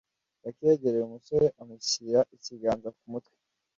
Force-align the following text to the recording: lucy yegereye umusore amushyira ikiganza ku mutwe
lucy 0.45 0.63
yegereye 0.67 1.03
umusore 1.05 1.47
amushyira 1.61 2.19
ikiganza 2.35 2.89
ku 2.97 3.03
mutwe 3.11 3.35